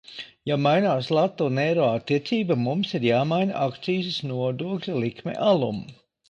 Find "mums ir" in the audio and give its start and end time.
2.69-3.05